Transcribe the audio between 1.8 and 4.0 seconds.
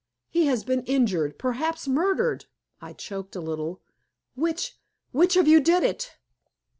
murdered" I choked a little.